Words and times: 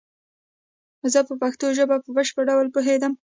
زه 1.13 1.19
په 1.27 1.33
پشتو 1.41 1.67
ژبه 1.77 1.95
په 2.03 2.09
بشپړ 2.15 2.43
ډول 2.49 2.67
پوهیږم 2.75 3.13